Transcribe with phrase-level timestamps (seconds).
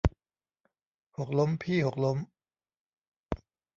[1.17, 2.17] หกล้มพี่ หกล้ม